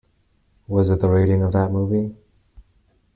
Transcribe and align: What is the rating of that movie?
What 0.65 0.79
is 0.79 0.87
the 0.89 1.07
rating 1.07 1.43
of 1.43 1.51
that 1.51 1.71
movie? 1.71 2.15